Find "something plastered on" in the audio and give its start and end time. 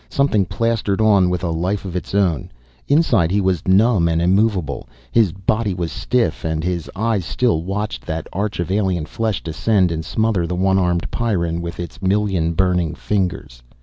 0.09-1.29